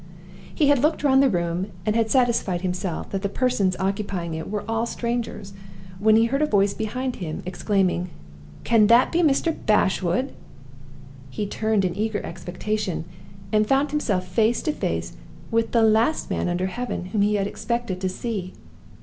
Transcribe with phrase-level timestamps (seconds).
[0.55, 4.49] He had looked round the room, and had satisfied himself that the persons occupying it
[4.49, 5.53] were all strangers,
[5.99, 8.09] when he heard a voice behind him, exclaiming:
[8.63, 9.55] "Can that be Mr.
[9.67, 10.33] Bashwood!"
[11.29, 13.05] He turned in eager expectation,
[13.51, 15.13] and found himself face to face
[15.51, 18.53] with the last man under heaven whom he had expected to see.